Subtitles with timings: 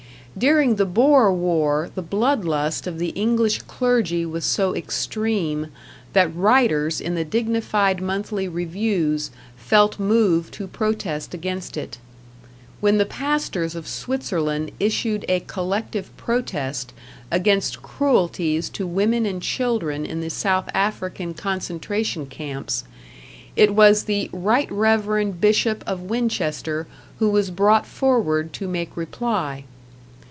[0.37, 5.67] During the Boer war the blood lust of the English clergy was so extreme
[6.13, 11.97] that writers in the dignified monthly reviews felt moved to protest against it.
[12.79, 16.93] When the pastors of Switzerland issued a collective protest
[17.29, 22.85] against cruelties to women and children in the South African concentration camps,
[23.57, 26.87] it was the Right Reverend Bishop of Winchester
[27.19, 29.65] who was brought forward to make reply.